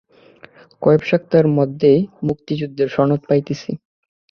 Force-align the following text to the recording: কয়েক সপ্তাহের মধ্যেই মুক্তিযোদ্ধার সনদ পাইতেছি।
কয়েক 0.81 1.01
সপ্তাহের 1.05 1.47
মধ্যেই 1.57 1.99
মুক্তিযোদ্ধার 2.27 2.87
সনদ 2.87 3.21
পাইতেছি। 3.29 3.71